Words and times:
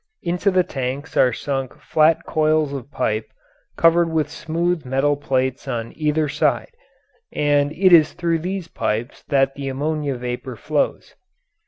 Into 0.23 0.49
the 0.49 0.63
tanks 0.63 1.15
are 1.15 1.31
sunk 1.31 1.79
flat 1.79 2.25
coils 2.25 2.73
of 2.73 2.89
pipe 2.89 3.31
covered 3.77 4.09
with 4.11 4.31
smooth, 4.31 4.83
metal 4.83 5.15
plates 5.15 5.67
on 5.67 5.93
either 5.95 6.27
side, 6.27 6.71
and 7.31 7.71
it 7.71 7.93
is 7.93 8.13
through 8.13 8.39
these 8.39 8.67
pipes 8.67 9.21
that 9.27 9.53
the 9.53 9.67
ammonia 9.69 10.15
vapour 10.15 10.55
flows. 10.55 11.13